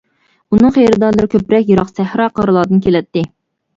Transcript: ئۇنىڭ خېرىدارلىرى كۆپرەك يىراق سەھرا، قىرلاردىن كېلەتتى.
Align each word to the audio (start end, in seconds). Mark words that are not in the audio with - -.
ئۇنىڭ 0.55 0.73
خېرىدارلىرى 0.77 1.29
كۆپرەك 1.35 1.69
يىراق 1.73 1.93
سەھرا، 1.99 2.29
قىرلاردىن 2.41 2.83
كېلەتتى. 2.87 3.29